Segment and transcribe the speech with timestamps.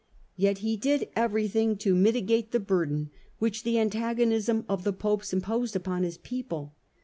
[0.35, 5.75] Yet he did everything to mitigate the burden which the antagonism of the Popes imposed
[5.75, 6.73] upon his people.